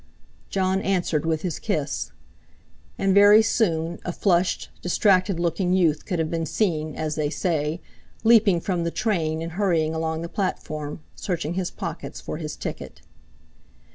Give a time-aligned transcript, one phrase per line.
[0.49, 2.11] Jon answered with his kiss.
[2.97, 8.83] And very soon, a flushed, distracted looking youth could have been seen—as they say—leaping from
[8.83, 13.01] the train and hurrying along the platform, searching his pockets for his ticket.